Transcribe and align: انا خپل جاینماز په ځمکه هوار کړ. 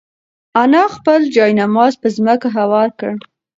انا 0.61 0.81
خپل 0.95 1.19
جاینماز 1.35 1.93
په 2.01 2.07
ځمکه 2.15 2.47
هوار 2.57 2.89
کړ. 2.99 3.13